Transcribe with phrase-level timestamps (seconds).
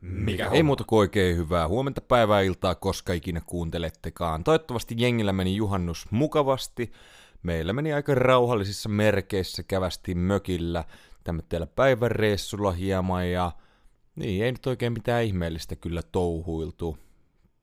[0.00, 4.44] Mikä Ei muuta kuin oikein hyvää huomenta päivää iltaa, koska ikinä kuuntelettekaan.
[4.44, 6.92] Toivottavasti jengillä meni juhannus mukavasti.
[7.42, 10.84] Meillä meni aika rauhallisissa merkeissä, kävästiin mökillä,
[11.24, 13.52] tämmöisellä päiväreissulla hieman ja
[14.16, 16.98] niin, ei nyt oikein mitään ihmeellistä kyllä touhuiltu.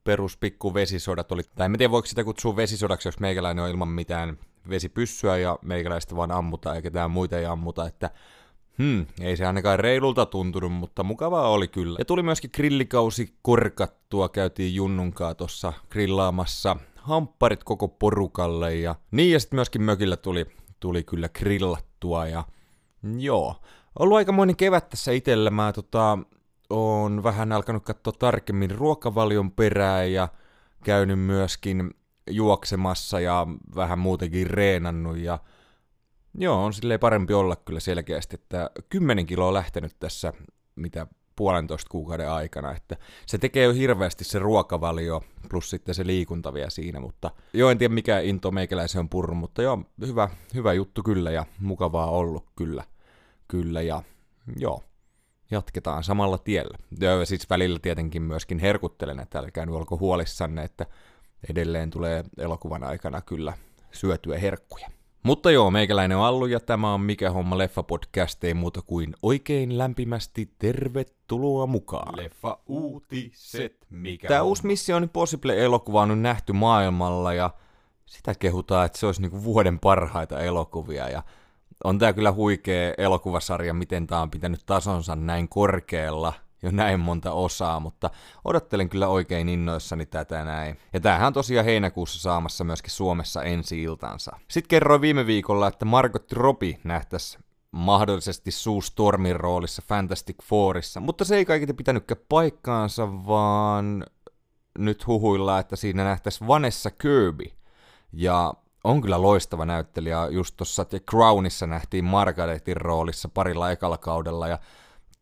[0.04, 3.88] Perus pikku vesisodat oli, tai en tiedä voiko sitä kutsua vesisodaksi, jos meikäläinen on ilman
[3.88, 4.38] mitään
[4.70, 8.10] vesipyssyä ja meikäläistä vaan ammuta ja ketään muita ei ammuta, että
[8.78, 11.96] Hmm, ei se ainakaan reilulta tuntunut, mutta mukavaa oli kyllä.
[12.00, 19.40] Ja tuli myöskin grillikausi korkattua, käytiin Junnunkaa tuossa grillaamassa hampparit koko porukalle ja niin ja
[19.40, 20.46] sitten myöskin mökillä tuli,
[20.80, 22.44] tuli kyllä grillattua ja
[23.18, 23.56] joo.
[24.00, 26.18] Ollut aikamoinen kevät tässä itellä, mä tota,
[26.70, 30.28] on vähän alkanut katsoa tarkemmin ruokavalion perää ja
[30.84, 31.94] käynyt myöskin
[32.30, 35.40] juoksemassa ja vähän muutenkin reenannut ja
[36.38, 40.34] Joo, on silleen parempi olla kyllä selkeästi, että 10 kiloa lähtenyt tässä,
[40.76, 46.54] mitä puolentoista kuukauden aikana, että se tekee jo hirveästi se ruokavalio, plus sitten se liikunta
[46.54, 50.74] vielä siinä, mutta joo, en tiedä mikä into meikäläisen on purru, mutta joo, hyvä, hyvä
[50.74, 52.84] juttu kyllä ja mukavaa ollut kyllä,
[53.48, 54.04] kyllä ja
[54.58, 54.84] joo,
[55.52, 56.78] jatketaan samalla tiellä.
[57.00, 60.86] Ja siis välillä tietenkin myöskin herkuttelen, että älkää nyt olko huolissanne, että
[61.50, 63.54] edelleen tulee elokuvan aikana kyllä
[63.92, 64.90] syötyä herkkuja.
[65.24, 69.14] Mutta joo, meikäläinen on Allu ja tämä on Mikä homma leffa podcast, ei muuta kuin
[69.22, 72.18] oikein lämpimästi tervetuloa mukaan.
[72.18, 73.88] Leffa uutiset.
[73.90, 77.50] Mikä Tämä uusi Mission Impossible-elokuva on nyt nähty maailmalla ja
[78.06, 81.24] sitä kehutaan, että se olisi niinku vuoden parhaita elokuvia ja
[81.84, 86.34] on tämä kyllä huikea elokuvasarja, miten tämä on pitänyt tasonsa näin korkealla
[86.64, 88.10] jo näin monta osaa, mutta
[88.46, 90.78] odottelen kyllä oikein innoissani tätä näin.
[90.94, 94.40] Ja tämähän on tosiaan heinäkuussa saamassa myöskin Suomessa ensi iltansa.
[94.48, 97.38] Sitten kerroin viime viikolla, että Margot Robbie nähtäisi
[97.72, 104.06] mahdollisesti Sue Stormin roolissa Fantastic Fourissa, mutta se ei kaiketi pitänytkään paikkaansa, vaan
[104.80, 107.46] nyt huhuillaan, että siinä nähtäisi Vanessa Kirby.
[108.14, 108.54] Ja
[108.84, 110.28] on kyllä loistava näyttelijä.
[110.28, 114.60] Just tuossa The Crownissa nähtiin Margaretin roolissa parilla ekalla kaudella ja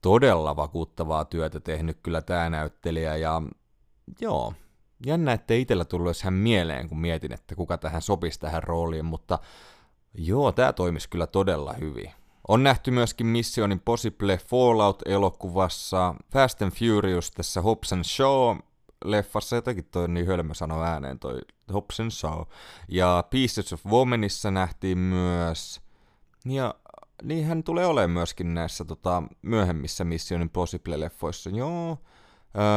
[0.02, 3.16] todella vakuuttavaa työtä tehnyt kyllä tämä näyttelijä.
[3.16, 3.42] Ja
[4.22, 4.54] joo,
[5.06, 9.40] jännä, ettei itsellä tullut hän mieleen, kun mietin, että kuka tähän sopisi tähän rooliin, mutta
[10.14, 12.12] joo, tämä toimisi kyllä todella hyvin.
[12.48, 18.58] On nähty myöskin Mission Impossible Fallout-elokuvassa, Fast and Furious tässä Hobbs and Shaw
[19.06, 21.40] leffassa, jotenkin toi niin hölmö sano ääneen toi
[21.74, 22.42] Hobbs and Shaw.
[22.88, 25.82] Ja Pieces of Womanissa nähtiin myös,
[26.46, 26.76] ja
[27.24, 31.98] niin hän tulee olemaan myöskin näissä tota, myöhemmissä Mission Impossible-leffoissa, joo.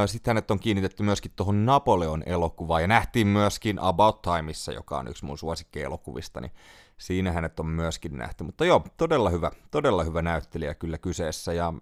[0.07, 5.25] Sitten hänet on kiinnitetty myöskin tuohon Napoleon-elokuvaan, ja nähtiin myöskin About Timeissa, joka on yksi
[5.25, 6.53] mun suosikkielokuvista, niin
[6.99, 8.45] siinä hänet on myöskin nähty.
[8.45, 11.73] Mutta joo, todella hyvä, todella hyvä näyttelijä kyllä kyseessä, ja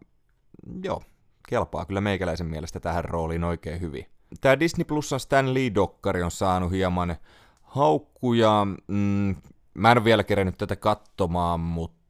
[0.83, 1.03] joo,
[1.49, 4.07] kelpaa kyllä meikäläisen mielestä tähän rooliin oikein hyvin.
[4.41, 7.17] Tämä Disney Plusan Stan Lee-dokkari on saanut hieman
[7.63, 8.67] haukkuja.
[8.89, 9.37] Mm,
[9.75, 12.02] mä en ole vielä kerennyt tätä katsomaan, mutta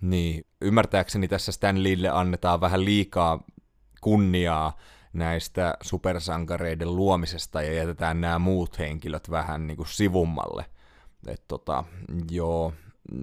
[0.00, 3.44] niin, ymmärtääkseni tässä Stan Leelle annetaan vähän liikaa
[4.00, 4.76] kunniaa
[5.12, 10.64] näistä supersankareiden luomisesta ja jätetään nämä muut henkilöt vähän niin kuin sivummalle.
[11.26, 11.84] Et tota,
[12.30, 12.72] joo,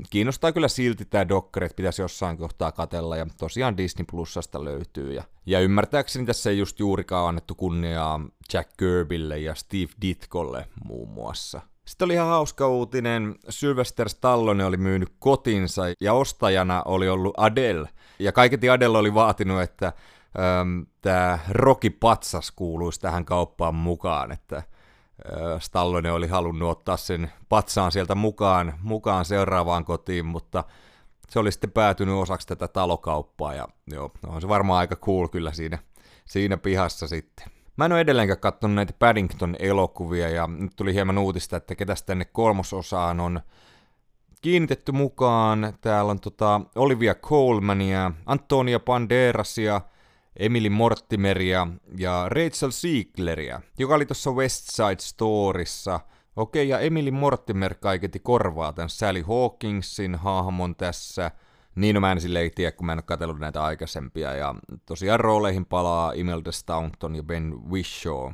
[0.09, 5.13] kiinnostaa kyllä silti tämä dokkari, että pitäisi jossain kohtaa katella, ja tosiaan Disney Plusasta löytyy.
[5.13, 8.19] Ja, ja ymmärtääkseni tässä ei just juurikaan annettu kunniaa
[8.53, 11.61] Jack Kirbylle ja Steve Ditkolle muun muassa.
[11.85, 17.89] Sitten oli ihan hauska uutinen, Sylvester Stallone oli myynyt kotinsa ja ostajana oli ollut Adele.
[18.19, 19.93] Ja kaiketi Adele oli vaatinut, että
[21.01, 24.63] tämä Rocky Patsas kuuluisi tähän kauppaan mukaan, että
[25.25, 30.63] ö, Stallone oli halunnut ottaa sen patsaan sieltä mukaan, mukaan seuraavaan kotiin, mutta
[31.29, 35.51] se oli sitten päätynyt osaksi tätä talokauppaa ja joo, on se varmaan aika cool kyllä
[35.51, 35.77] siinä,
[36.25, 37.62] siinä pihassa sitten.
[37.77, 42.25] Mä en ole edelleenkään katsonut näitä Paddington-elokuvia ja nyt tuli hieman uutista, että ketäs tänne
[42.25, 43.41] kolmososaan on
[44.41, 45.73] kiinnitetty mukaan.
[45.81, 49.81] Täällä on tota Olivia Colmania, Antonia Banderasia,
[50.39, 51.67] Emily Mortimeria
[51.97, 55.99] ja Rachel Siegleria, joka oli tuossa West Side Storyssa.
[56.35, 61.31] Okei, ja Emily Mortimer kaiketi korvaa tämän Sally Hawkingsin hahmon tässä.
[61.75, 64.33] Niin, no mä en silleen tiedä, kun mä en ole katsellut näitä aikaisempia.
[64.33, 64.55] Ja
[64.85, 68.31] tosiaan rooleihin palaa Imelda Staunton ja Ben Whishaw.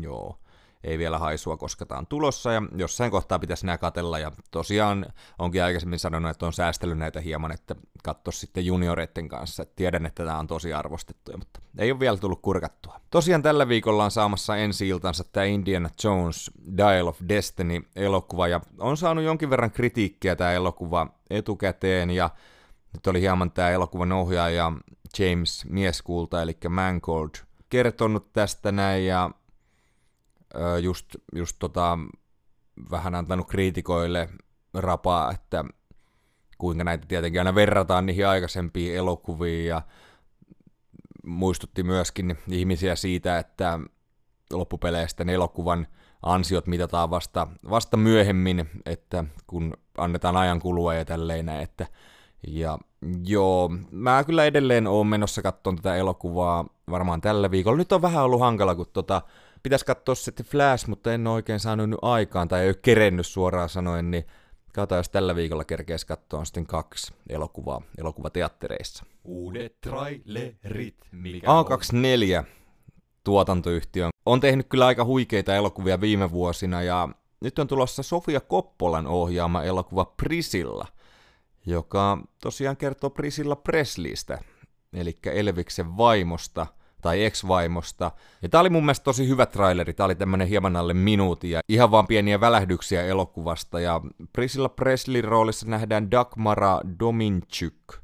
[0.00, 0.38] Joo
[0.84, 5.06] ei vielä haisua, koska tämä on tulossa ja jossain kohtaa pitäisi nämä katella ja tosiaan
[5.38, 10.06] onkin aikaisemmin sanonut, että on säästellyt näitä hieman, että katso sitten junioreiden kanssa, että tiedän,
[10.06, 13.00] että tämä on tosi arvostettuja, mutta ei ole vielä tullut kurkattua.
[13.10, 18.60] Tosiaan tällä viikolla on saamassa ensi iltansa tämä Indiana Jones Dial of Destiny elokuva ja
[18.78, 22.30] on saanut jonkin verran kritiikkiä tämä elokuva etukäteen ja
[22.94, 24.72] nyt oli hieman tämä elokuvan ohjaaja
[25.18, 27.30] James Mieskulta, eli Mangold,
[27.70, 29.30] kertonut tästä näin ja
[30.82, 31.98] just, just tota,
[32.90, 34.28] vähän antanut kriitikoille
[34.74, 35.64] rapaa, että
[36.58, 39.82] kuinka näitä tietenkin aina verrataan niihin aikaisempiin elokuviin ja
[41.26, 43.80] muistutti myöskin ihmisiä siitä, että
[44.52, 45.86] loppupeleistä elokuvan
[46.22, 51.86] ansiot mitataan vasta, vasta myöhemmin, että kun annetaan ajan kulua ja tälleen että
[52.48, 52.78] ja
[53.26, 57.78] joo, mä kyllä edelleen oon menossa katsomaan tätä elokuvaa varmaan tällä viikolla.
[57.78, 59.22] Nyt on vähän ollut hankala, kun tota,
[59.62, 63.26] pitäisi katsoa sitten Flash, mutta en ole oikein saanut nyt aikaan tai ei ole kerennyt
[63.26, 64.26] suoraan sanoen, niin
[64.72, 69.04] katsotaan, jos tällä viikolla kerkeäisi katsoa sitten kaksi elokuvaa elokuvateattereissa.
[69.24, 72.44] Uudet trailerit, mikä A24
[73.24, 77.08] tuotantoyhtiö on tehnyt kyllä aika huikeita elokuvia viime vuosina ja
[77.40, 80.86] nyt on tulossa Sofia Koppolan ohjaama elokuva Prisilla,
[81.66, 84.38] joka tosiaan kertoo Prisilla Presleystä,
[84.92, 86.66] eli Elviksen vaimosta
[87.04, 88.10] tai ex-vaimosta.
[88.42, 91.60] Ja tää oli mun mielestä tosi hyvä traileri, tää oli tämmönen hieman alle minuutin ja
[91.68, 93.80] ihan vaan pieniä välähdyksiä elokuvasta.
[93.80, 94.00] Ja
[94.32, 97.94] Prisilla Presley roolissa nähdään Dagmara Dominchuk,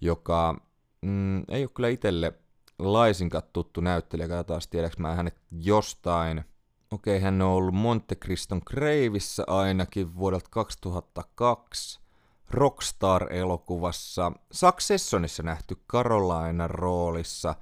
[0.00, 0.60] joka
[1.02, 2.32] mm, ei ole kyllä itselle
[2.78, 6.44] laisinkaan tuttu näyttelijä, katsotaan tiedäks mä hänet jostain.
[6.90, 12.05] Okei, hän on ollut Monte Criston Kreivissä ainakin vuodelta 2002.
[12.50, 14.32] Rockstar-elokuvassa.
[14.50, 17.54] Successionissa nähty Carolina roolissa.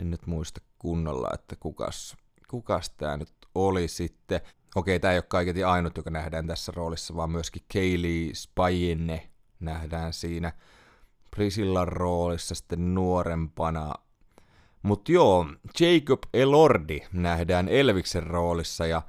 [0.00, 2.16] En nyt muista kunnolla, että kukas,
[2.48, 4.40] kukas tää nyt oli sitten.
[4.74, 10.12] Okei, tää ei ole kaiketi ainut, joka nähdään tässä roolissa, vaan myöskin Kaylee Spajenne nähdään
[10.12, 10.52] siinä
[11.30, 13.94] Prisillan roolissa sitten nuorempana
[14.82, 15.46] mutta joo,
[15.80, 19.02] Jacob Elordi nähdään Elviksen roolissa ja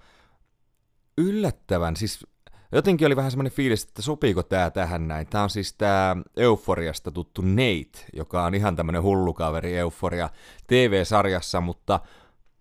[1.18, 2.28] yllättävän, siis
[2.72, 5.28] jotenkin oli vähän semmoinen fiilis, että sopiiko tää tähän näin.
[5.28, 10.30] Tää on siis tää Euforiasta tuttu Nate, joka on ihan tämmönen hullukaveri Euforia
[10.68, 12.00] TV-sarjassa, mutta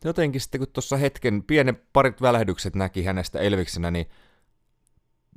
[0.04, 4.06] jotenkin sitten kun tuossa hetken pienen parit välähdykset näki hänestä Elviksenä, niin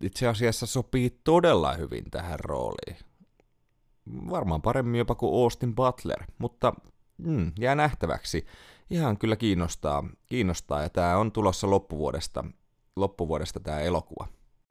[0.02, 2.98] itse asiassa sopii todella hyvin tähän rooliin.
[4.30, 6.74] Varmaan paremmin jopa kuin Austin Butler, mutta
[7.18, 8.46] mm, jää nähtäväksi.
[8.90, 12.44] Ihan kyllä kiinnostaa, kiinnostaa ja tämä on tulossa loppuvuodesta,
[12.96, 14.28] loppuvuodesta tämä elokuva.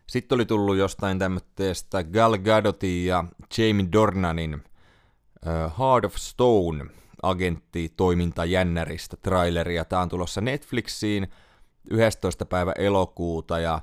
[0.06, 3.24] Sitten oli tullut jostain tämmöistä Gal Gadotin ja
[3.58, 6.84] Jamie Dornanin uh, Heart of Stone
[7.22, 9.84] agentti toiminta jännäristä traileria.
[9.84, 11.28] Tämä on tulossa Netflixiin
[11.90, 12.46] 11.
[12.46, 13.80] päivä elokuuta ja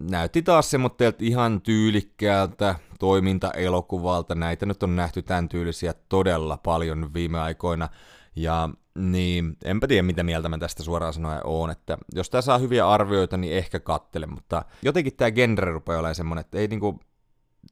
[0.00, 4.34] näytti taas semmoitteelta ihan tyylikkäältä toimintaelokuvalta.
[4.34, 7.88] Näitä nyt on nähty tämän tyylisiä todella paljon viime aikoina.
[8.36, 8.68] Ja
[8.98, 12.88] niin, enpä tiedä mitä mieltä mä tästä suoraan sanoen oon, että jos tää saa hyviä
[12.88, 17.00] arvioita, niin ehkä kattele, mutta jotenkin tää genre rupeaa olemaan semmonen, että ei niinku,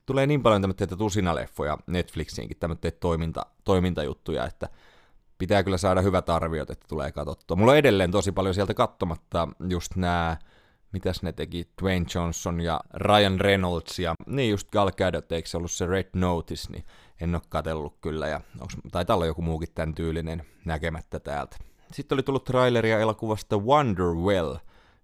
[0.06, 4.69] tulee niin paljon tämmöitä tusinaleffoja Netflixiinkin, tämmöitä toiminta, toimintajuttuja, että
[5.38, 7.56] pitää kyllä saada hyvät arviot, että tulee katsottua.
[7.56, 10.37] Mulla on edelleen tosi paljon sieltä katsomatta just nämä
[10.93, 15.56] mitäs ne teki, Dwayne Johnson ja Ryan Reynolds ja niin just Gal Gadot, eikö se
[15.56, 16.85] ollut se Red Notice, niin
[17.21, 21.56] en ole katsellut kyllä ja onks, taitaa olla joku muukin tämän tyylinen näkemättä täältä.
[21.93, 24.55] Sitten oli tullut traileria elokuvasta Wonderwell,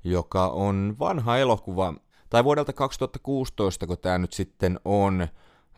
[0.05, 1.94] joka on vanha elokuva,
[2.31, 5.29] tai vuodelta 2016, kun tämä nyt sitten on.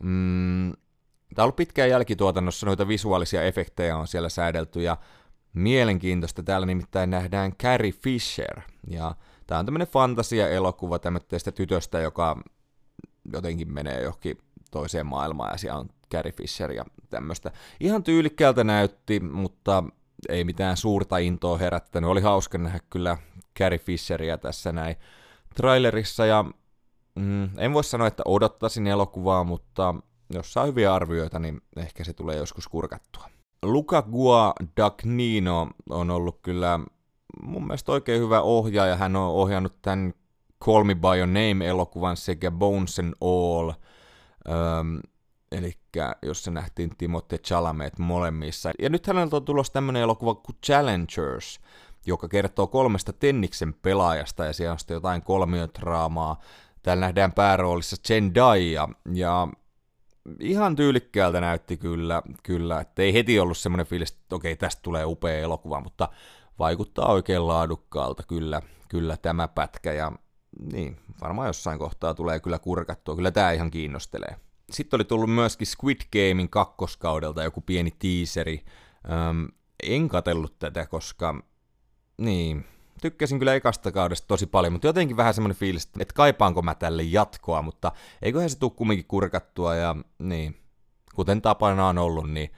[0.03, 0.73] Mm,
[1.35, 4.97] tämä on ollut pitkään jälkituotannossa, noita visuaalisia efektejä on siellä säädelty, ja
[5.53, 9.15] mielenkiintoista täällä nimittäin nähdään Carrie Fisher, ja
[9.47, 12.41] Tämä on tämmöinen fantasia-elokuva tämmöistä tytöstä, joka
[13.33, 14.37] jotenkin menee johonkin
[14.71, 17.51] toiseen maailmaan ja siellä on Carrie Fisher ja tämmöistä.
[17.79, 19.83] Ihan tyylikkäältä näytti, mutta
[20.29, 22.09] ei mitään suurta intoa herättänyt.
[22.09, 23.17] Oli hauska nähdä kyllä
[23.59, 24.95] Carrie Fisheria tässä näin
[25.55, 26.45] trailerissa ja
[27.15, 29.95] mm, en voi sanoa, että odottaisin elokuvaa, mutta
[30.33, 33.29] jos saa hyviä arvioita, niin ehkä se tulee joskus kurkattua.
[33.63, 36.79] Luca Guadagnino on ollut kyllä
[37.41, 38.95] mun mielestä oikein hyvä ohjaaja.
[38.95, 40.13] Hän on ohjannut tämän
[40.63, 43.71] Call Me By Your Name-elokuvan sekä Bones and All.
[44.49, 44.99] Öm,
[45.51, 45.71] eli
[46.21, 48.71] jos se nähtiin Timothée Chalamet molemmissa.
[48.79, 51.59] Ja nyt hänellä on tulossa tämmöinen elokuva kuin Challengers,
[52.05, 56.41] joka kertoo kolmesta Tenniksen pelaajasta ja siellä on sitten jotain kolmiotraamaa.
[56.81, 59.47] Täällä nähdään pääroolissa Zendaya ja
[60.39, 62.79] ihan tyylikkäältä näytti kyllä, kyllä.
[62.79, 66.09] että ei heti ollut semmoinen fiilis, että okei, tästä tulee upea elokuva, mutta
[66.59, 70.11] vaikuttaa oikein laadukkaalta kyllä, kyllä tämä pätkä ja
[70.71, 74.35] niin, varmaan jossain kohtaa tulee kyllä kurkattua, kyllä tämä ihan kiinnostelee.
[74.71, 78.65] Sitten oli tullut myöskin Squid Gamein kakkoskaudelta joku pieni tiiseri.
[79.29, 79.47] Öm,
[79.83, 81.43] en katellut tätä, koska
[82.17, 82.65] niin,
[83.01, 87.03] tykkäsin kyllä ekasta kaudesta tosi paljon, mutta jotenkin vähän semmoinen fiilis, että kaipaanko mä tälle
[87.03, 90.57] jatkoa, mutta eiköhän se tule kumminkin kurkattua ja niin,
[91.15, 92.49] kuten tapana on ollut, niin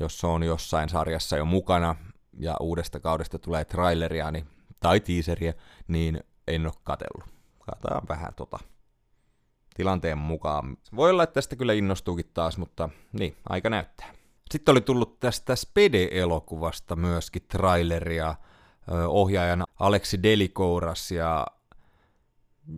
[0.00, 1.94] jos on jossain sarjassa jo mukana
[2.38, 4.46] ja uudesta kaudesta tulee traileria niin,
[4.80, 5.52] tai teaseria,
[5.88, 7.34] niin en ole katellut.
[7.58, 8.58] Katsotaan vähän tota
[9.76, 10.76] tilanteen mukaan.
[10.96, 14.14] Voi olla, että tästä kyllä innostuukin taas, mutta niin, aika näyttää.
[14.50, 18.34] Sitten oli tullut tästä Spede-elokuvasta myöskin traileria
[19.08, 21.46] ohjaajana Aleksi Delikouras ja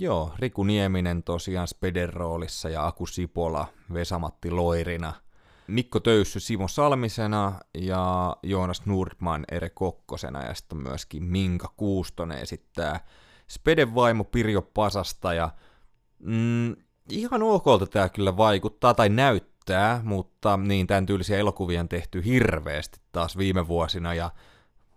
[0.01, 5.13] joo, Riku Nieminen tosiaan Speden roolissa ja Aku Sipola Vesamatti Loirina.
[5.69, 13.01] Mikko Töyssy Simo Salmisena ja Joonas Nordman Ere Kokkosena ja sitten myöskin Minka Kuustonen esittää
[13.49, 15.51] Speden vaimo Pirjo Pasasta ja
[16.19, 16.77] mm,
[17.11, 23.01] ihan okolta tämä kyllä vaikuttaa tai näyttää, mutta niin tämän tyylisiä elokuvia on tehty hirveästi
[23.13, 24.31] taas viime vuosina ja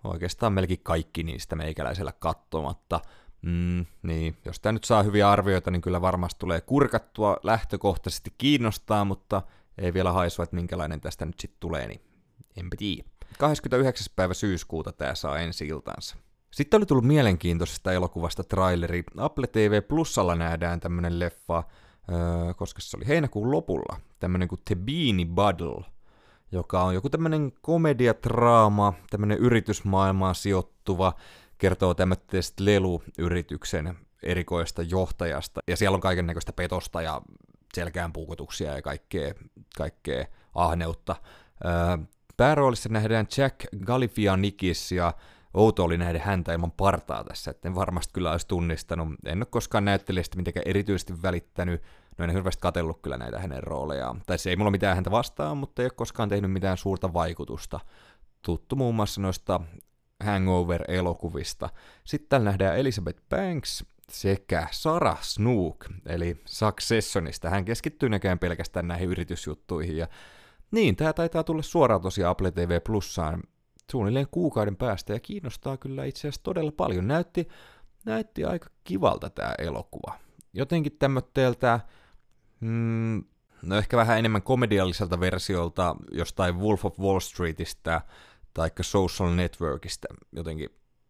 [0.04, 3.00] oikeastaan melkein kaikki niistä meikäläisellä katsomatta.
[3.42, 9.06] Mm, niin, jos tämä nyt saa hyviä arvioita, niin kyllä varmasti tulee kurkattua lähtökohtaisesti kiinnostaa,
[9.06, 9.42] mutta
[9.80, 12.02] ei vielä haisua, että minkälainen tästä nyt sitten tulee, niin
[12.58, 13.04] enpä tiedä.
[13.38, 14.08] 29.
[14.16, 16.16] päivä syyskuuta tämä saa ensi iltansa.
[16.52, 19.04] Sitten oli tullut mielenkiintoisesta elokuvasta traileri.
[19.18, 21.64] Apple TV Plusalla nähdään tämmönen leffa,
[22.12, 25.86] öö, koska se oli heinäkuun lopulla, tämmönen kuin The Beanie Buddle,
[26.52, 31.14] joka on joku tämmönen komediatraama, tämmönen yritysmaailmaan sijoittuva,
[31.58, 37.22] kertoo tämmöisestä leluyrityksen erikoista johtajasta, ja siellä on kaiken näköistä petosta ja
[37.74, 39.34] selkään puukotuksia ja kaikkea,
[39.78, 41.16] kaikkea ahneutta.
[42.38, 45.14] Pääroolissa nähdään Jack Galifianikis ja
[45.54, 49.08] outo oli nähdä häntä ilman partaa tässä, että en varmasti kyllä olisi tunnistanut.
[49.26, 51.84] En ole koskaan näyttelijästä mitenkään erityisesti välittänyt,
[52.18, 54.22] no en hirveästi katsellut kyllä näitä hänen roolejaan.
[54.26, 57.80] Tai se ei mulla mitään häntä vastaan, mutta ei ole koskaan tehnyt mitään suurta vaikutusta.
[58.42, 59.60] Tuttu muun muassa noista
[60.24, 61.70] Hangover-elokuvista.
[62.04, 67.50] Sitten täällä nähdään Elizabeth Banks sekä Sarah Snook, eli Successionista.
[67.50, 69.98] Hän keskittyy näkään pelkästään näihin yritysjuttuihin.
[69.98, 70.08] Ja
[70.72, 73.44] niin, tämä taitaa tulla suoraan tosiaan Apple TV Plussaan
[73.92, 77.08] suunnilleen kuukauden päästä ja kiinnostaa kyllä itse asiassa todella paljon.
[77.08, 77.48] Näytti,
[78.06, 80.20] näytti aika kivalta tämä elokuva.
[80.54, 81.80] Jotenkin tämmötteeltä,
[82.60, 83.24] mm,
[83.62, 88.02] no ehkä vähän enemmän komedialliselta versiolta jostain Wolf of Wall Streetistä
[88.54, 90.70] tai Social Networkista jotenkin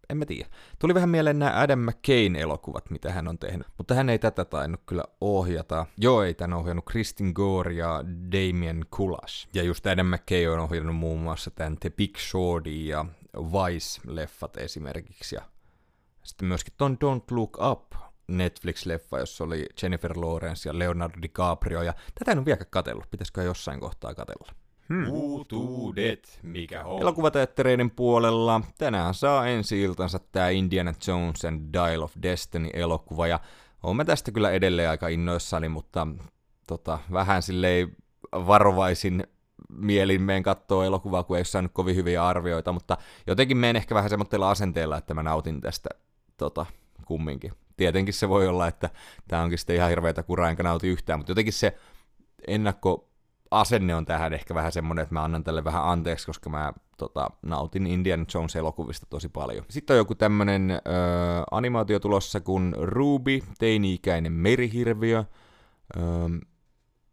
[0.09, 0.49] en mä tiedä.
[0.79, 4.45] Tuli vähän mieleen nämä Adam McCain elokuvat, mitä hän on tehnyt, mutta hän ei tätä
[4.45, 5.85] tainnut kyllä ohjata.
[5.97, 9.47] Joo, ei tän ohjannut Kristin Gore ja Damien Kulash.
[9.53, 15.35] Ja just Adam McCain on ohjannut muun muassa tämän The Big Shorty ja Vice-leffat esimerkiksi.
[15.35, 15.41] Ja
[16.23, 17.93] sitten myöskin ton Don't Look Up
[18.31, 23.43] Netflix-leffa, jossa oli Jennifer Lawrence ja Leonardo DiCaprio, ja tätä en ole vieläkään katsellut, pitäisikö
[23.43, 24.51] jossain kohtaa katella.
[24.93, 25.09] Hmm.
[25.09, 27.01] Uutuudet, mikä on?
[27.01, 33.39] Elokuvateattereiden puolella tänään saa ensi iltansa tämä Indiana Jones and Dial of Destiny-elokuva, ja
[33.93, 36.07] mä tästä kyllä edelleen aika innoissani, mutta
[36.67, 37.95] tota, vähän silleen
[38.31, 39.23] varovaisin
[39.69, 44.09] mielin meen katsoa elokuvaa, kun ei saanut kovin hyviä arvioita, mutta jotenkin menen ehkä vähän
[44.09, 45.89] semmoitteella asenteella, että mä nautin tästä
[46.37, 46.65] tota,
[47.05, 47.51] kumminkin.
[47.77, 48.89] Tietenkin se voi olla, että
[49.27, 51.77] tämä onkin sitten ihan hirveätä kuraa, enkä nauti yhtään, mutta jotenkin se
[52.47, 53.08] ennakko
[53.51, 57.29] asenne on tähän ehkä vähän semmoinen, että mä annan tälle vähän anteeksi, koska mä tota,
[57.41, 59.65] nautin Indiana Jones-elokuvista tosi paljon.
[59.69, 60.79] Sitten on joku tämmönen ö,
[61.51, 65.23] animaatio tulossa kuin Ruby, teini-ikäinen merihirviö.
[65.97, 66.01] Ö,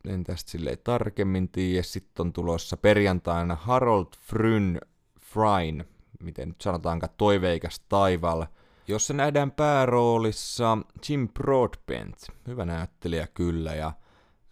[0.08, 1.82] en tästä silleen tarkemmin tiedä.
[1.82, 4.80] Sitten on tulossa perjantaina Harold Fryn
[5.20, 5.84] Fryn,
[6.22, 8.46] miten nyt sanotaankaan, toiveikas taival,
[8.88, 10.78] jossa nähdään pääroolissa
[11.08, 12.16] Jim Broadbent.
[12.46, 13.92] Hyvä näyttelijä kyllä, ja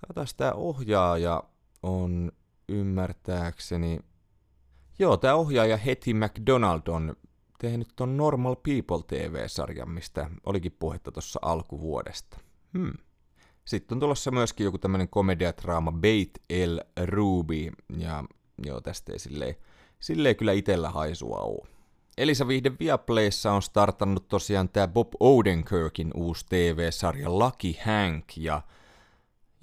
[0.01, 1.43] katsotaan tämä ohjaaja
[1.85, 2.33] on
[2.69, 4.01] ymmärtääkseni...
[4.99, 7.17] Joo, tämä ohjaaja Hetty McDonald on
[7.59, 12.41] tehnyt ton Normal People TV-sarjan, mistä olikin puhetta tuossa alkuvuodesta.
[12.79, 12.93] Hmm.
[13.65, 18.25] Sitten on tulossa myöskin joku tämmönen komediatraama Bait El Ruby, ja
[18.67, 19.55] joo, tästä ei silleen,
[20.01, 21.67] silleen kyllä itellä haisua oo.
[22.19, 28.63] Elisa Vihde Viaplayssa on startannut tosiaan tämä Bob Odenkirkin uusi TV-sarja Lucky Hank, ja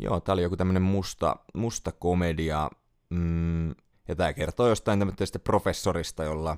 [0.01, 2.70] Joo, tää oli joku tämmönen musta, musta komedia,
[3.10, 3.70] mm,
[4.08, 6.58] ja tää kertoo jostain tämmöistä professorista, jolla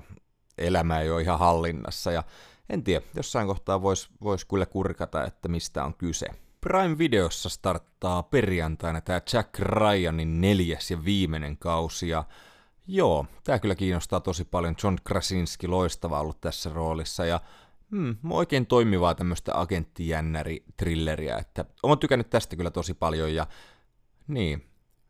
[0.58, 2.22] elämä ei ole ihan hallinnassa, ja
[2.70, 6.26] en tiedä, jossain kohtaa voisi vois kyllä kurkata, että mistä on kyse.
[6.60, 12.24] Prime Videossa starttaa perjantaina tämä Jack Ryanin neljäs ja viimeinen kausi, ja
[12.86, 14.74] joo, tämä kyllä kiinnostaa tosi paljon.
[14.84, 17.40] John Krasinski loistava ollut tässä roolissa, ja
[17.94, 23.46] Hmm, oikein toimivaa tämmöistä agenttijännäri-trilleriä, että olen tykännyt tästä kyllä tosi paljon ja
[24.28, 24.66] niin,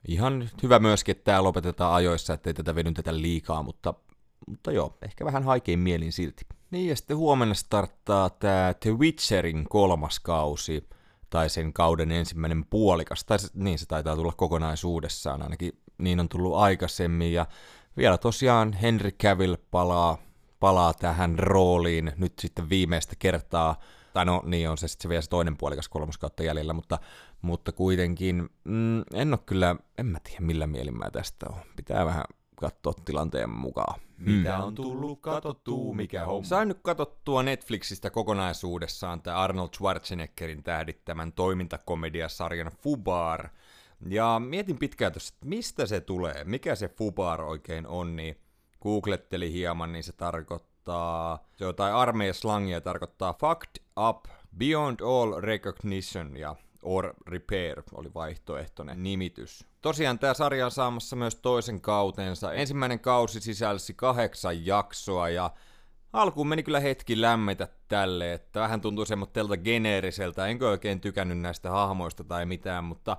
[0.08, 3.94] ihan hyvä myöskin, että tämä lopetetaan ajoissa, ettei tätä venytetä liikaa, mutta,
[4.48, 6.46] mutta joo, ehkä vähän haikein mielin silti.
[6.70, 10.88] Niin ja sitten huomenna starttaa tämä The Witcherin kolmas kausi,
[11.30, 16.28] tai sen kauden ensimmäinen puolikas, tai se, niin se taitaa tulla kokonaisuudessaan, ainakin niin on
[16.28, 17.46] tullut aikaisemmin, ja
[17.96, 20.18] vielä tosiaan Henry Cavill palaa,
[20.64, 23.80] palaa tähän rooliin nyt sitten viimeistä kertaa,
[24.12, 26.98] tai no niin on se sitten se vielä se toinen puolikas kolmoskautta jäljellä, mutta,
[27.42, 31.60] mutta kuitenkin mm, en ole kyllä, en mä tiedä millä mielin mä tästä on.
[31.76, 32.24] Pitää vähän
[32.56, 34.00] katsoa tilanteen mukaan.
[34.18, 36.44] Mitä on tullut katsottua, mikä homma?
[36.44, 43.48] Sain nyt katsottua Netflixistä kokonaisuudessaan tämä Arnold Schwarzeneggerin tähdittämän toimintakomediasarjan Fubar.
[44.08, 48.43] Ja mietin pitkään tuossa, että mistä se tulee, mikä se Fubar oikein on, niin
[48.84, 54.24] googletteli hieman, niin se tarkoittaa, se jotain armeijaslangia, tarkoittaa fucked up,
[54.58, 59.66] beyond all recognition, ja or repair oli vaihtoehtoinen nimitys.
[59.80, 62.52] Tosiaan tämä sarja on saamassa myös toisen kautensa.
[62.52, 65.50] Ensimmäinen kausi sisälsi kahdeksan jaksoa ja
[66.12, 71.70] alkuun meni kyllä hetki lämmetä tälle, että vähän tuntui semmoitteelta geneeriseltä, enkö oikein tykännyt näistä
[71.70, 73.16] hahmoista tai mitään, mutta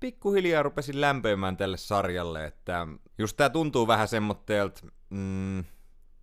[0.00, 2.86] pikkuhiljaa rupesin lämpöimään tälle sarjalle, että
[3.18, 4.80] just tää tuntuu vähän semmoitteelta,
[5.14, 5.64] mm,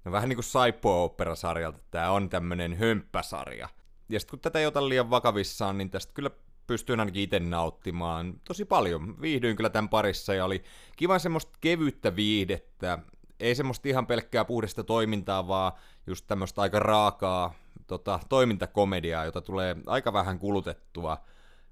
[0.05, 3.69] no vähän niinku Saipo-opera-sarjalta, tää on tämmönen hömppäsarja.
[4.09, 6.29] Ja sitten kun tätä ei ota liian vakavissaan, niin tästä kyllä
[6.67, 9.21] pystyin ainakin itse nauttimaan tosi paljon.
[9.21, 10.63] Viihdyin kyllä tämän parissa ja oli
[10.95, 12.99] kiva semmoista kevyttä viihdettä.
[13.39, 15.71] Ei semmoista ihan pelkkää puhdasta toimintaa, vaan
[16.07, 17.53] just tämmöistä aika raakaa
[17.87, 21.17] tota, toimintakomediaa, jota tulee aika vähän kulutettua.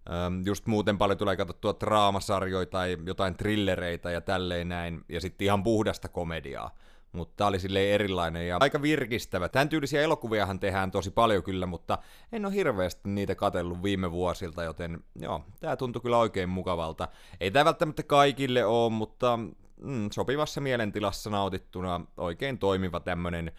[0.10, 5.46] Öm, just muuten paljon tulee katsottua draamasarjoja tai jotain trillereitä ja tälleen näin, ja sitten
[5.46, 6.76] ihan puhdasta komediaa
[7.12, 9.50] mutta tämä oli silleen erilainen ja aika virkistävä.
[9.50, 11.98] Tämän tyylisiä elokuviahan tehdään tosi paljon kyllä, mutta
[12.32, 17.08] en ole hirveästi niitä katellut viime vuosilta, joten joo, tämä tuntui kyllä oikein mukavalta.
[17.40, 19.40] Ei tämä välttämättä kaikille ole, mutta
[19.82, 23.52] mm, sopivassa mielentilassa nautittuna oikein toimiva tämmönen,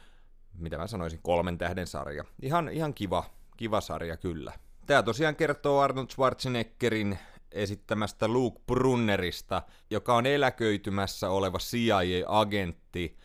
[0.59, 2.25] mitä mä sanoisin, kolmen tähden sarja.
[2.42, 3.25] Ihan, ihan kiva,
[3.57, 4.52] kiva sarja kyllä.
[4.87, 7.19] Tämä tosiaan kertoo Arnold Schwarzeneggerin
[7.52, 13.16] esittämästä Luke Brunnerista, joka on eläköitymässä oleva CIA-agentti,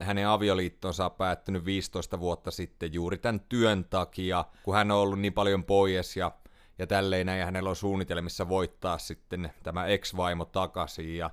[0.00, 5.20] hänen avioliittonsa on päättynyt 15 vuotta sitten juuri tämän työn takia, kun hän on ollut
[5.20, 6.32] niin paljon pois ja,
[6.78, 11.30] ja tälleen näin, ja hänellä on suunnitelmissa voittaa sitten tämä ex-vaimo takaisin, ja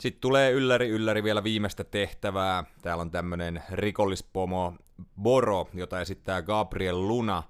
[0.00, 2.64] sitten tulee ylläri ylläri vielä viimeistä tehtävää.
[2.82, 4.74] Täällä on tämmönen rikollispomo
[5.22, 7.42] Boro, jota esittää Gabriel Luna.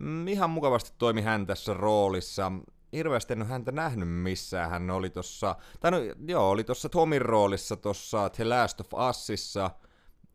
[0.00, 2.52] Mm, ihan mukavasti toimi hän tässä roolissa
[2.96, 4.70] hirveästi en ole häntä nähnyt missään.
[4.70, 9.70] Hän oli tossa, tai no joo, oli tossa Tomin roolissa tossa The Last of Usissa,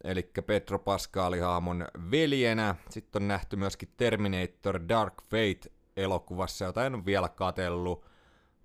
[0.04, 2.76] eli Petro Pascali-haamon veljenä.
[2.90, 8.06] Sitten on nähty myöskin Terminator Dark Fate elokuvassa, jota en ole vielä katellut.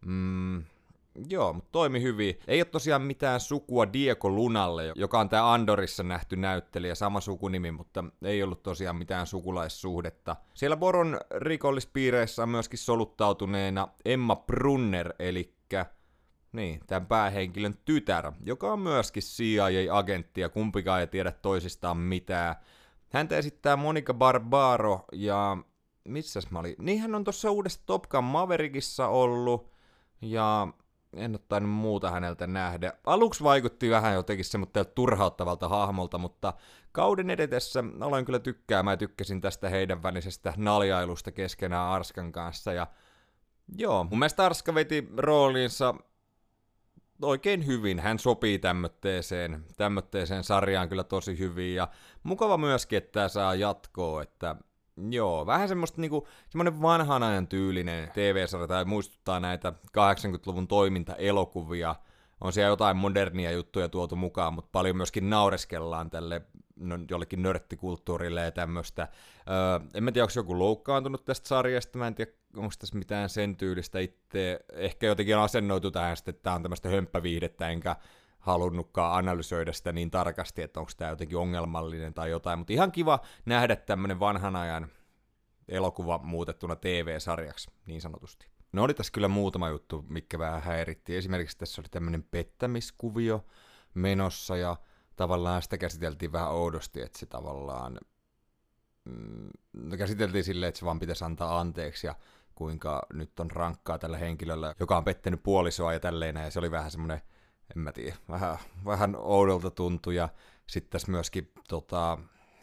[0.06, 0.64] Mm,
[1.28, 2.38] Joo, mutta toimi hyvin.
[2.48, 7.70] Ei ole tosiaan mitään sukua Diego Lunalle, joka on tämä Andorissa nähty näyttelijä, sama sukunimi,
[7.70, 10.36] mutta ei ollut tosiaan mitään sukulaissuhdetta.
[10.54, 15.56] Siellä Boron rikollispiireissä on myöskin soluttautuneena Emma Brunner, eli
[16.52, 22.56] niin, tämän päähenkilön tytär, joka on myöskin CIA-agentti ja kumpikaan ei tiedä toisistaan mitään.
[23.08, 25.56] Häntä esittää Monica Barbaro ja
[26.04, 26.74] missäs mä olin?
[26.78, 29.72] Niin hän on tuossa uudessa Top Gun Maverickissa ollut
[30.20, 30.68] ja
[31.16, 32.92] en ole muuta häneltä nähdä.
[33.04, 36.52] Aluksi vaikutti vähän jotenkin semmoitteelta turhauttavalta hahmolta, mutta
[36.92, 38.82] kauden edetessä aloin kyllä tykkää.
[38.82, 42.72] Mä tykkäsin tästä heidän välisestä naljailusta keskenään Arskan kanssa.
[42.72, 42.86] Ja
[43.78, 45.94] joo, mun mielestä Arska veti rooliinsa
[47.22, 48.00] oikein hyvin.
[48.00, 51.74] Hän sopii tämmötteeseen, tämmötteeseen sarjaan kyllä tosi hyvin.
[51.74, 51.88] Ja
[52.22, 54.56] mukava myöskin, että tämä saa jatkoa, että
[55.10, 61.94] Joo, vähän semmoista niinku, semmoinen vanhan ajan tyylinen TV-sarja, tai muistuttaa näitä 80-luvun toimintaelokuvia.
[62.40, 66.42] On siellä jotain modernia juttuja tuotu mukaan, mutta paljon myöskin naureskellaan tälle
[66.76, 69.08] no, jollekin nörttikulttuurille ja tämmöistä.
[69.50, 73.28] Öö, en mä tiedä, onko joku loukkaantunut tästä sarjasta, mä en tiedä, onko tässä mitään
[73.28, 74.60] sen tyylistä itse.
[74.72, 77.96] Ehkä jotenkin asennoitu tähän että tämä on tämmöistä hömppäviihdettä, enkä
[78.46, 83.20] halunnutkaan analysoida sitä niin tarkasti, että onko tämä jotenkin ongelmallinen tai jotain, mutta ihan kiva
[83.44, 84.88] nähdä tämmöinen vanhan ajan
[85.68, 88.46] elokuva muutettuna TV-sarjaksi, niin sanotusti.
[88.72, 91.16] No oli tässä kyllä muutama juttu, mikä vähän häiritti.
[91.16, 93.44] Esimerkiksi tässä oli tämmöinen pettämiskuvio
[93.94, 94.76] menossa ja
[95.16, 97.98] tavallaan sitä käsiteltiin vähän oudosti, että se tavallaan
[99.04, 102.14] mm, no käsiteltiin silleen, että se vaan pitäisi antaa anteeksi ja
[102.54, 106.70] kuinka nyt on rankkaa tällä henkilöllä, joka on pettänyt puolisoa ja tälleen, ja se oli
[106.70, 107.20] vähän semmoinen
[107.76, 110.28] en mä tiedä, vähän, vähän oudolta tuntui ja
[110.66, 112.18] sitten tässä myöskin tota,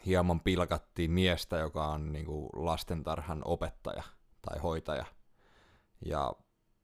[0.06, 4.02] hieman pilkattiin miestä, joka on niin kuin lastentarhan opettaja
[4.42, 5.04] tai hoitaja.
[6.06, 6.32] Ja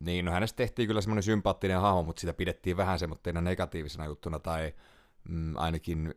[0.01, 4.39] niin, no hänestä tehtiin kyllä semmoinen sympaattinen hahmo, mutta sitä pidettiin vähän semmoitteena negatiivisena juttuna,
[4.39, 4.75] tai
[5.29, 6.15] mm, ainakin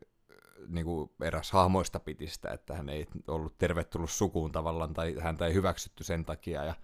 [0.67, 5.47] niin kuin eräs hahmoista piti sitä, että hän ei ollut tervetullut sukuun tavallaan, tai häntä
[5.47, 6.75] ei hyväksytty sen takia, ja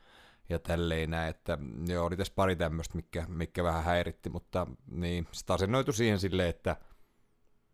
[0.49, 1.57] ja tälleen näin, että
[1.88, 6.49] joo, oli tässä pari tämmöistä, mikä, mikä vähän häiritti, mutta niin, sitä asennoitu siihen silleen,
[6.49, 6.75] että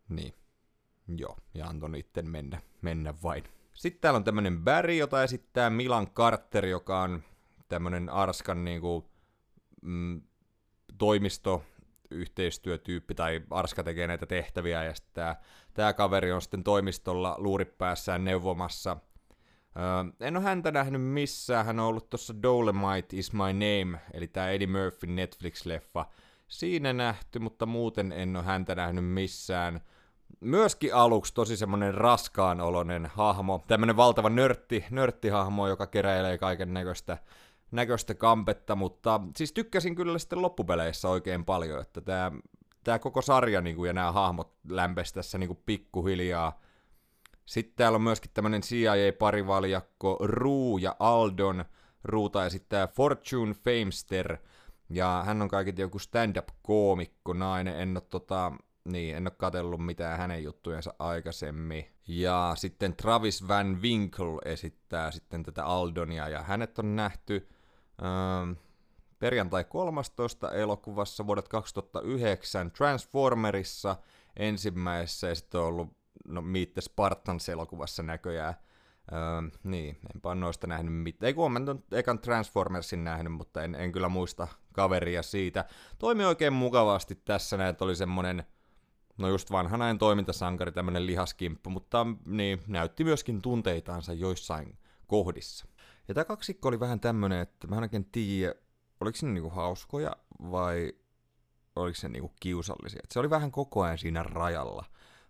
[0.08, 0.34] Niin.
[1.16, 3.44] Joo, ja antoi niitten mennä, mennä vain.
[3.74, 7.22] Sitten täällä on tämmönen Barry, jota esittää Milan Carter, joka on
[7.68, 9.10] tämmönen Arskan niinku,
[9.82, 10.20] mm,
[10.98, 11.62] toimisto,
[12.10, 15.42] yhteistyötyyppi, tai Arska tekee näitä tehtäviä, ja sitten tää,
[15.74, 18.96] tää kaveri on sitten toimistolla luuripäässään neuvomassa.
[19.76, 24.28] Öö, en ole häntä nähnyt missään, hän on ollut tuossa Dolomite is my name, eli
[24.28, 26.04] tää Eddie Murphy Netflix-leffa,
[26.48, 29.80] siinä nähty, mutta muuten en ole häntä nähnyt missään.
[30.40, 37.18] Myöskin aluksi tosi semmonen raskaanolonen hahmo, tämmönen valtava nörtti, nörttihahmo, joka keräilee kaiken näköistä
[37.70, 42.32] näköistä kampetta, mutta siis tykkäsin kyllä sitten loppupeleissä oikein paljon, että tämä
[42.84, 46.60] tää koko sarja niinku, ja nämä hahmot lämpesi tässä niinku, pikkuhiljaa.
[47.46, 51.64] Sitten täällä on myöskin tämmönen CIA-parivaljakko Ruu ja Aldon.
[52.04, 54.36] Ruuta esittää Fortune Famester,
[54.88, 58.52] ja hän on kaiket joku stand-up-koomikko nainen, en ole tota,
[58.84, 61.86] niin, en ole katsellut mitään hänen juttujensa aikaisemmin.
[62.08, 67.48] Ja sitten Travis Van Winkle esittää sitten tätä Aldonia, ja hänet on nähty
[68.02, 68.52] ähm,
[69.18, 70.52] perjantai 13.
[70.52, 73.96] elokuvassa vuodet 2009 Transformerissa
[74.36, 78.54] ensimmäisessä, ja sitten on ollut no, Meet the Spartans elokuvassa näköjään.
[79.12, 81.26] Öö, niin, enpä ole noista nähnyt mitään.
[81.26, 85.64] Ei kun olen ekan Transformersin nähnyt, mutta en, en kyllä muista kaveria siitä.
[85.98, 88.44] Toimi oikein mukavasti tässä, näin, oli semmonen,
[89.18, 95.66] no just vanhanainen toimintasankari, tämmönen lihaskimppu, mutta niin, näytti myöskin tunteitaansa joissain kohdissa.
[96.08, 98.54] Ja tämä kaksikko oli vähän tämmönen, että mä ainakin tiedä,
[99.00, 100.16] oliko se niinku hauskoja
[100.50, 100.92] vai
[101.76, 103.00] oliko se niinku kiusallisia.
[103.04, 104.84] Et se oli vähän koko ajan siinä rajalla,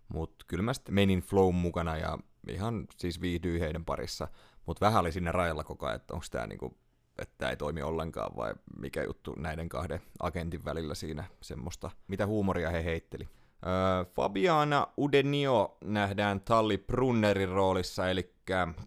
[0.07, 2.17] mutta kyllä mä sitten menin flow mukana ja
[2.47, 4.27] ihan siis viihdyin heidän parissa,
[4.65, 6.77] mutta vähän oli siinä rajalla koko ajan, että onko tämä niinku,
[7.19, 12.69] että ei toimi ollenkaan vai mikä juttu näiden kahden agentin välillä siinä semmoista, mitä huumoria
[12.69, 13.27] he heitteli.
[13.65, 18.33] Öö, Fabiana Udenio nähdään Talli Brunnerin roolissa, eli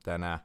[0.03, 0.39] tänä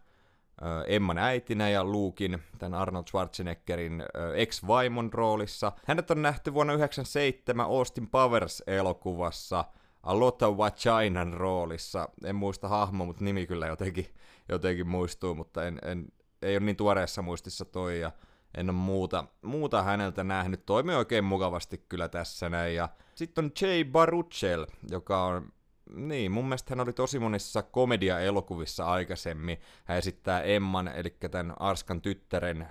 [0.87, 4.03] Emman äitinä ja Luukin, tämän Arnold Schwarzeneggerin
[4.35, 5.71] ex-vaimon roolissa.
[5.85, 9.65] Hänet on nähty vuonna 1997 Austin Powers-elokuvassa
[10.05, 12.09] Alota Wachinan roolissa.
[12.23, 14.07] En muista hahmo, mutta nimi kyllä jotenkin,
[14.49, 16.07] jotenkin muistuu, mutta en, en,
[16.41, 18.11] ei ole niin tuoreessa muistissa toi ja
[18.57, 20.65] en ole muuta, muuta häneltä nähnyt.
[20.65, 22.75] Toimi oikein mukavasti kyllä tässä näin.
[22.75, 25.49] Ja sitten on Jay Baruchel, joka on
[25.95, 29.57] niin, mun mielestä hän oli tosi monissa komedia-elokuvissa aikaisemmin.
[29.85, 32.67] Hän esittää Emman, eli tämän Arskan tyttären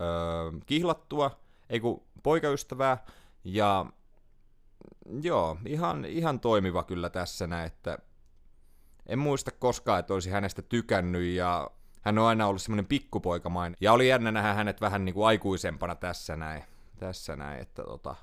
[0.00, 3.04] öö, kihlattua, ei kun poikaystävää,
[3.44, 3.86] ja
[5.22, 7.98] joo, ihan, ihan toimiva kyllä tässä näin, että
[9.06, 13.92] en muista koskaan, että olisi hänestä tykännyt, ja hän on aina ollut semmoinen pikkupoikamainen, ja
[13.92, 16.64] oli jännä nähdä hänet vähän niin kuin aikuisempana tässä näin,
[16.98, 18.14] tässä näin, että tota,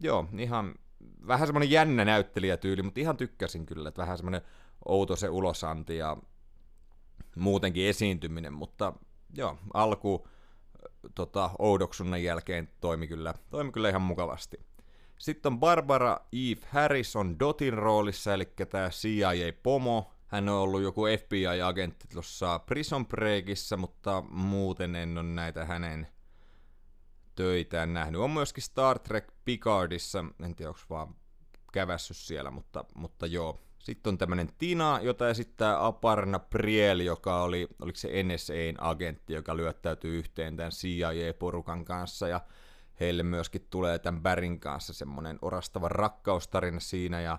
[0.00, 0.74] joo, ihan,
[1.26, 4.42] vähän semmoinen jännä näyttelijätyyli, mutta ihan tykkäsin kyllä, että vähän semmoinen
[4.84, 6.16] outo se ulosanti ja
[7.36, 8.92] muutenkin esiintyminen, mutta
[9.36, 10.28] joo, alku
[11.14, 14.73] tota, oudoksunnan jälkeen toimi kyllä, toimi kyllä ihan mukavasti.
[15.18, 20.10] Sitten on Barbara Eve Harrison Dotin roolissa, eli tämä CIA-pomo.
[20.26, 26.06] Hän on ollut joku FBI-agentti tuossa Prison Breakissa, mutta muuten en ole näitä hänen
[27.34, 28.20] töitään nähnyt.
[28.20, 31.14] On myöskin Star Trek Picardissa, en tiedä onko vaan
[31.72, 33.60] kävässyt siellä, mutta, mutta joo.
[33.78, 39.56] Sitten on tämmönen Tina, jota esittää Aparna Priel, joka oli, oliko se NSAn agentti, joka
[39.56, 42.40] lyöttäytyy yhteen tämän CIA-porukan kanssa, ja
[43.00, 47.38] heille myöskin tulee tämän Bärin kanssa semmonen orastava rakkaustarina siinä, ja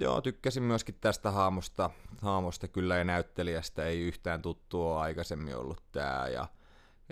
[0.00, 1.90] joo, tykkäsin myöskin tästä haamosta,
[2.22, 6.48] haamosta kyllä, ja näyttelijästä ei yhtään tuttua aikaisemmin ollut tää, ja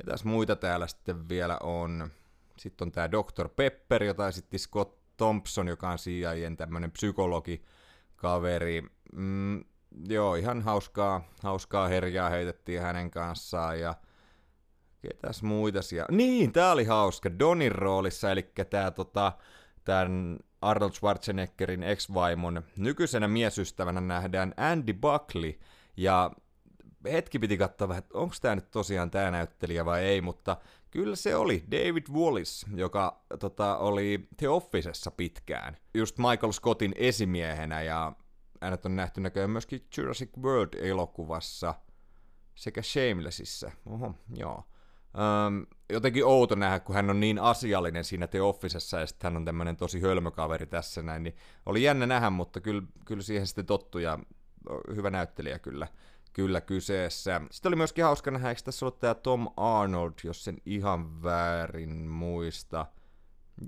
[0.06, 2.10] tässä muita täällä sitten vielä on.
[2.56, 3.48] Sitten on tämä Dr.
[3.48, 7.62] Pepper, jota esitti Scott Thompson, joka on CIAn tämmöinen psykologi
[8.16, 8.82] kaveri.
[9.12, 9.64] Mm,
[10.08, 13.94] joo, ihan hauskaa, hauskaa herjaa heitettiin hänen kanssaan ja
[15.02, 16.16] ketäs muita siellä.
[16.16, 17.38] Niin, tää oli hauska.
[17.38, 19.32] Donin roolissa, eli tää tota,
[19.84, 25.54] tämän Arnold Schwarzeneggerin ex-vaimon nykyisenä miesystävänä nähdään Andy Buckley,
[25.96, 26.30] ja
[27.12, 30.56] hetki piti katsoa vähän, että onko tämä nyt tosiaan tämä näyttelijä vai ei, mutta
[30.90, 35.76] kyllä se oli David Wallis, joka tota, oli The Officessa pitkään.
[35.94, 38.12] Just Michael Scottin esimiehenä ja
[38.60, 41.74] hänet on nähty näköjään myöskin Jurassic World-elokuvassa
[42.54, 43.70] sekä Shamelessissa.
[43.86, 44.64] Oho, joo.
[45.46, 49.37] Öm, jotenkin outo nähdä, kun hän on niin asiallinen siinä The Officessa ja sitten hän
[49.37, 53.66] on tämmöinen tosi hölmökaveri tässä näin, niin oli jännä nähdä, mutta kyllä, kyllä siihen sitten
[53.66, 54.18] tottu ja
[54.94, 55.88] hyvä näyttelijä kyllä
[56.33, 57.40] kyllä kyseessä.
[57.51, 62.09] Sitten oli myöskin hauska nähdä, eikö tässä ollut tämä Tom Arnold, jos sen ihan väärin
[62.09, 62.87] muista.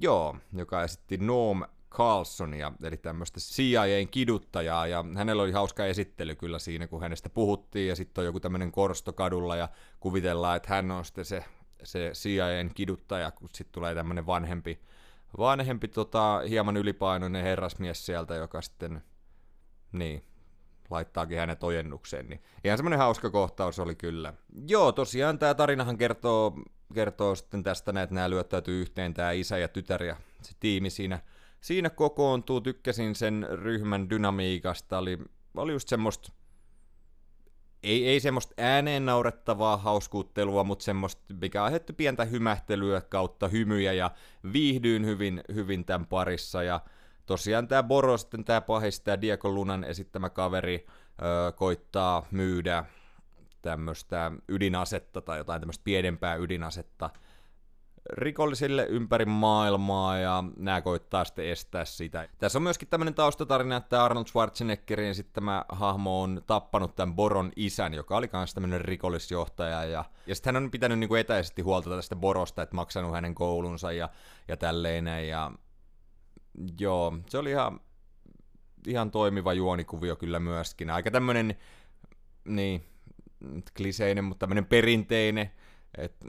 [0.01, 1.63] Joo, joka esitti Noam
[1.95, 7.89] Carlsonia, eli tämmöistä CIAn kiduttajaa, ja hänellä oli hauska esittely kyllä siinä, kun hänestä puhuttiin,
[7.89, 9.69] ja sitten on joku tämmöinen korsto kadulla, ja
[10.01, 11.45] kuvitellaan, että hän on sitten se,
[11.85, 14.81] se CIAn kiduttaja, kun sitten tulee tämmöinen vanhempi,
[15.39, 19.03] vanhempi tota, hieman ylipainoinen herrasmies sieltä, joka sitten,
[19.93, 20.25] niin,
[20.91, 24.35] laittaakin hänet ojennukseen, niin ihan semmoinen hauska kohtaus oli kyllä.
[24.67, 26.59] Joo, tosiaan tämä tarinahan kertoo,
[26.95, 31.21] kertoo sitten tästä, että nämä lyöttäytyy yhteen, tämä isä ja tytär ja se tiimi siinä,
[31.64, 35.18] siinä kokoontuu, tykkäsin sen ryhmän dynamiikasta, oli,
[35.57, 36.33] oli just semmoista,
[37.83, 44.11] ei, ei semmoista ääneen naurettavaa hauskuuttelua, mutta semmoista, mikä aiheutti pientä hymähtelyä kautta hymyjä ja
[44.53, 46.62] viihdyin hyvin, hyvin tämän parissa.
[46.62, 46.81] Ja
[47.27, 50.87] tosiaan tämä Boro, sitten tämä pahis, tämä Diego Lunan esittämä kaveri,
[51.22, 52.85] öö, koittaa myydä
[53.62, 57.11] tämmöistä ydinasetta tai jotain tämmöistä pienempää ydinasetta
[58.12, 62.29] rikollisille ympäri maailmaa ja nämä koittaa sitten estää sitä.
[62.38, 67.95] Tässä on myöskin tämmöinen taustatarina, että Arnold Schwarzeneggerin esittämä hahmo on tappanut tämän Boron isän,
[67.95, 71.90] joka oli myös tämmöinen rikollisjohtaja ja, ja sitten hän on pitänyt niin kuin etäisesti huolta
[71.90, 74.09] tästä Borosta, että maksanut hänen koulunsa ja,
[74.49, 75.53] ja tälleen ja
[76.81, 77.81] Joo, se oli ihan,
[78.87, 80.90] ihan toimiva juonikuvio kyllä myöskin.
[80.90, 81.57] Aika tämmönen,
[82.45, 82.85] niin,
[83.77, 85.51] kliseinen, mutta tämmönen perinteinen,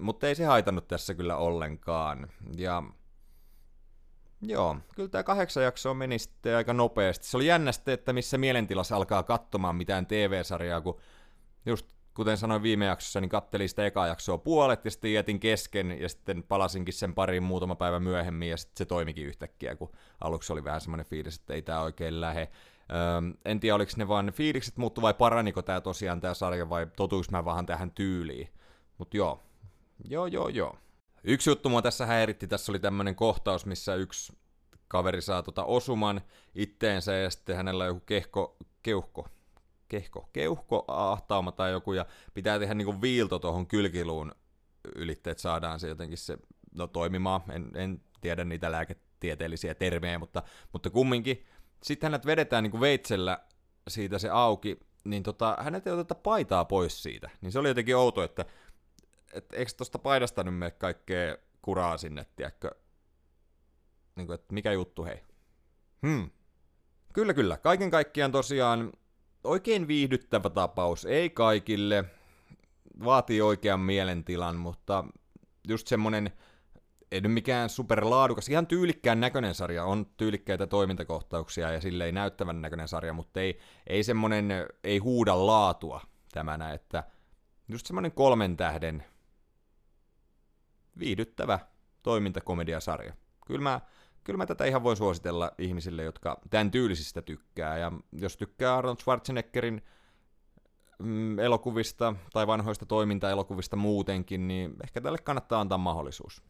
[0.02, 2.28] mutta ei se haitannut tässä kyllä ollenkaan.
[2.58, 2.84] Ja
[4.42, 7.28] Joo, kyllä tämä kahdeksan jaksoa meni sitten aika nopeasti.
[7.28, 11.00] Se oli jännästi, että missä mielentilassa alkaa katsomaan mitään TV-sarjaa, kun
[11.66, 16.02] just kuten sanoin viime jaksossa, niin kattelin sitä eka jaksoa puolet ja sitten jätin kesken
[16.02, 20.54] ja sitten palasinkin sen pariin muutama päivä myöhemmin ja sitten se toimikin yhtäkkiä, kun aluksi
[20.54, 22.50] oli vähän semmoinen fiilis, että ei tämä oikein lähe.
[22.92, 26.70] Öö, en tiedä, oliko ne vaan ne fiilikset muuttu vai paraniko tämä tosiaan tämä sarja
[26.70, 28.50] vai totuuks mä vaan tähän tyyliin.
[28.98, 29.44] Mutta joo,
[30.04, 30.78] joo joo joo.
[31.24, 34.34] Yksi juttu mua tässä häiritti, tässä oli tämmöinen kohtaus, missä yksi
[34.88, 36.22] kaveri saa tota osuman
[36.56, 39.28] itteensä ja sitten hänellä on joku kehko, keuhko,
[39.88, 44.32] kehko, keuhko ahtauma tai joku, ja pitää tehdä niin kuin viilto tuohon kylkiluun
[44.96, 46.38] ylitte, että saadaan se jotenkin se
[46.76, 47.42] no, toimimaan.
[47.52, 51.46] En, en tiedä niitä lääketieteellisiä termejä, mutta, mutta kumminkin.
[51.84, 53.40] Sitten hänet vedetään niin kuin veitsellä
[53.88, 57.30] siitä se auki, niin tota, hänet ei oteta paitaa pois siitä.
[57.42, 58.46] Niin se oli jotenkin outo, että
[59.36, 62.72] et, eikö tuosta paidasta nyt mene kaikkea kuraa sinne, tiedätkö?
[64.16, 65.22] Niin kuin, että mikä juttu, hei.
[66.08, 66.30] Hmm.
[67.14, 67.58] Kyllä, kyllä.
[67.58, 68.92] Kaiken kaikkiaan tosiaan
[69.44, 72.06] oikein viihdyttävä tapaus, ei kaikille,
[73.04, 75.04] vaatii oikean mielentilan, mutta
[75.68, 76.32] just semmonen,
[77.12, 82.88] ei nyt mikään superlaadukas, ihan tyylikkään näköinen sarja, on tyylikkäitä toimintakohtauksia ja silleen näyttävän näköinen
[82.88, 84.50] sarja, mutta ei, ei semmonen,
[84.84, 87.04] ei huuda laatua tämänä, että
[87.68, 89.06] just semmonen kolmen tähden
[91.00, 91.60] viihdyttävä
[92.04, 93.14] toimintakomediasarja.
[93.48, 93.82] Kyllä mä
[94.26, 97.78] kyllä mä tätä ihan voin suositella ihmisille, jotka tämän tyylisistä tykkää.
[97.78, 99.82] Ja jos tykkää Arnold Schwarzeneggerin
[101.00, 106.44] mm, elokuvista tai vanhoista toimintaelokuvista muutenkin, niin ehkä tälle kannattaa antaa mahdollisuus.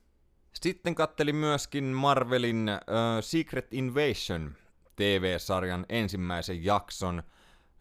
[0.53, 4.55] Sitten kattelin myöskin Marvelin uh, Secret Invasion
[4.95, 7.23] TV-sarjan ensimmäisen jakson,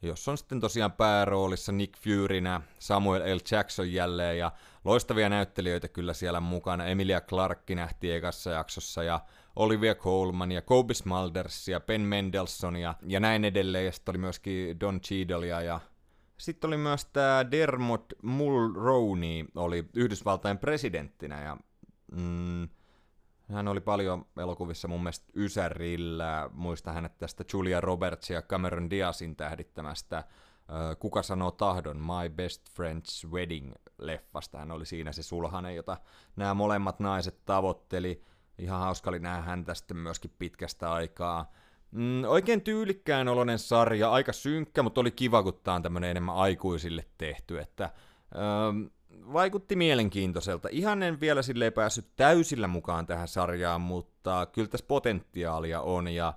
[0.09, 3.39] jossa on sitten tosiaan pääroolissa Nick Furynä, Samuel L.
[3.51, 4.53] Jackson jälleen ja
[4.85, 6.87] loistavia näyttelijöitä kyllä siellä mukana.
[6.87, 9.21] Emilia Clarke nähtiin ekassa jaksossa ja
[9.57, 13.87] Olivia Colman ja Kobe Smulders ja Ben Mendelssohn ja, ja näin edelleen.
[13.87, 15.81] Ja sitten oli myöskin Don Cheadle'a ja
[16.37, 21.57] sitten oli myös tämä Dermot Mulroney oli Yhdysvaltain presidenttinä ja
[22.13, 22.69] mm,
[23.55, 26.51] hän oli paljon elokuvissa mun mielestä Ysärillä.
[26.53, 30.25] Muista hänet tästä Julia Roberts ja Cameron Diazin tähdittämästä
[30.99, 34.59] Kuka sanoo tahdon, My Best Friend's Wedding-leffasta.
[34.59, 35.97] Hän oli siinä se sulhanen, jota
[36.37, 38.25] nämä molemmat naiset tavoitteli.
[38.59, 41.53] Ihan hauska oli nähdä häntä sitten myöskin pitkästä aikaa.
[41.91, 46.35] Mm, oikein tyylikkään oloinen sarja, aika synkkä, mutta oli kiva, kun tämä on tämmöinen enemmän
[46.35, 47.91] aikuisille tehty, että
[48.35, 48.43] öö,
[49.33, 50.69] vaikutti mielenkiintoiselta.
[50.73, 56.33] Ihan en vielä sille päässyt täysillä mukaan tähän sarjaan, mutta kyllä tässä potentiaalia on ja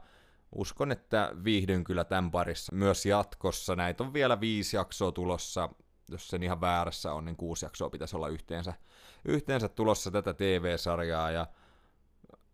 [0.55, 3.75] uskon, että viihdyn kyllä tämän parissa myös jatkossa.
[3.75, 5.69] Näitä on vielä viisi jaksoa tulossa,
[6.09, 8.73] jos sen ihan väärässä on, niin kuusi jaksoa pitäisi olla yhteensä,
[9.25, 11.47] yhteensä tulossa tätä TV-sarjaa ja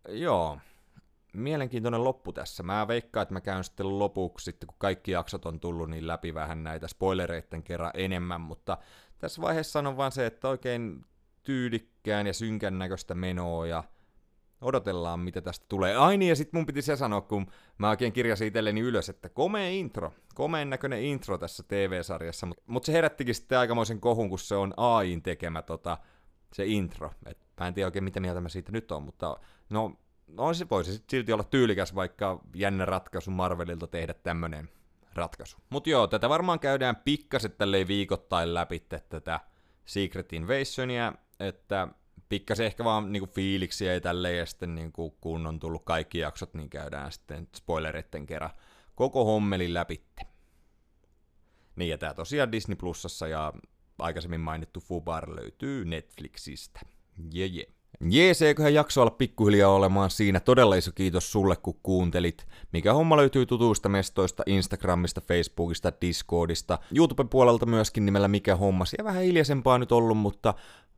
[0.08, 0.58] Joo,
[1.32, 2.62] mielenkiintoinen loppu tässä.
[2.62, 6.34] Mä veikkaan, että mä käyn sitten lopuksi, sitten kun kaikki jaksot on tullut, niin läpi
[6.34, 8.78] vähän näitä spoilereiden kerran enemmän, mutta
[9.24, 11.04] tässä vaiheessa sanon vaan se, että oikein
[11.42, 13.84] tyylikkään ja synkän näköistä menoa ja
[14.60, 15.96] odotellaan, mitä tästä tulee.
[15.96, 17.46] Ai niin, ja sitten mun piti se sanoa, kun
[17.78, 22.84] mä oikein kirjasin itselleni ylös, että komea intro, komeen näköinen intro tässä TV-sarjassa, mutta mut
[22.84, 25.98] se herättikin sitten aikamoisen kohun, kun se on AIin tekemä tota,
[26.52, 27.10] se intro.
[27.26, 29.36] Et mä en tiedä oikein, mitä mieltä mä siitä nyt on, mutta
[29.70, 29.92] no
[30.26, 34.68] no se voisi silti olla tyylikäs, vaikka jännä ratkaisu Marvelilta tehdä tämmönen
[35.16, 35.56] ratkaisu.
[35.70, 39.40] Mutta joo, tätä varmaan käydään pikkaset tälleen viikoittain läpi tätä
[39.84, 41.88] Secret Invasionia, että
[42.28, 46.54] pikkasen ehkä vaan niinku fiiliksiä ja tälleen, ja sitten niinku, kun on tullut kaikki jaksot,
[46.54, 48.50] niin käydään sitten spoilereiden kerran
[48.94, 50.22] koko hommelin läpitte.
[51.76, 53.52] Niin, ja tää tosiaan Disney Plusassa ja
[53.98, 56.80] aikaisemmin mainittu Fubar löytyy Netflixistä.
[57.32, 57.83] Jee, yeah, yeah.
[58.10, 60.40] Jees, eiköhän jakso olla pikkuhiljaa olemaan siinä.
[60.40, 62.46] Todella iso kiitos sulle, kun kuuntelit.
[62.72, 68.84] Mikä homma löytyy tutuista mestoista, Instagramista, Facebookista, Discordista, YouTuben puolelta myöskin nimellä Mikä homma.
[68.84, 70.54] Siellä vähän hiljaisempaa nyt ollut, mutta,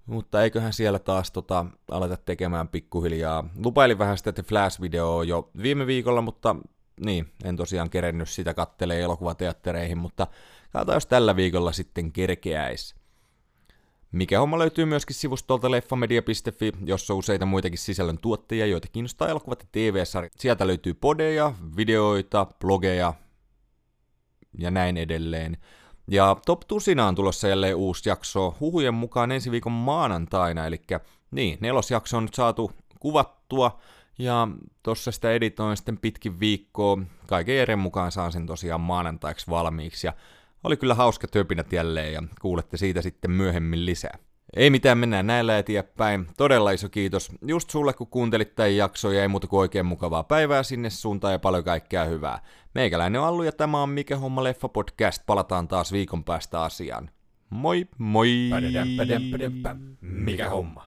[0.06, 3.48] mutta eiköhän siellä taas tota, aleta tekemään pikkuhiljaa.
[3.64, 6.56] Lupailin vähän sitä Flash-videoa jo viime viikolla, mutta
[7.04, 10.26] niin, en tosiaan kerennyt sitä kattelee elokuvateattereihin, mutta
[10.72, 12.94] katsotaan jos tällä viikolla sitten kerkeäisi.
[14.16, 19.62] Mikä homma löytyy myöskin sivustolta leffamedia.fi, jossa on useita muitakin sisällön tuottajia, joita kiinnostaa elokuvat
[19.62, 20.32] ja TV-sarjat.
[20.38, 23.14] Sieltä löytyy podeja, videoita, blogeja
[24.58, 25.56] ja näin edelleen.
[26.10, 30.80] Ja Top Tusina on tulossa jälleen uusi jakso huhujen mukaan ensi viikon maanantaina, eli
[31.30, 33.78] niin, nelosjakso on nyt saatu kuvattua,
[34.18, 34.48] ja
[34.82, 36.98] tossa sitä editoin sitten pitkin viikkoa.
[37.26, 40.06] Kaiken eri mukaan saan sen tosiaan maanantaiksi valmiiksi.
[40.06, 40.12] Ja
[40.64, 44.18] oli kyllä hauska töpinät jälleen ja kuulette siitä sitten myöhemmin lisää.
[44.56, 46.26] Ei mitään, mennään näillä eteenpäin.
[46.36, 50.24] Todella iso kiitos just sulle, kun kuuntelit tämän jakson ja ei muuta kuin oikein mukavaa
[50.24, 52.42] päivää sinne suuntaan ja paljon kaikkea hyvää.
[52.74, 55.22] Meikäläinen on Allu ja tämä on Mikä Homma Leffa Podcast.
[55.26, 57.10] Palataan taas viikon päästä asiaan.
[57.50, 58.50] Moi moi!
[60.00, 60.85] Mikä homma?